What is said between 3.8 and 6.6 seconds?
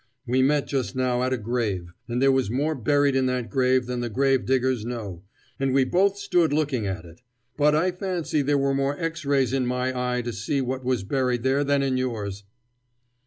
than the grave diggers know: and we both stood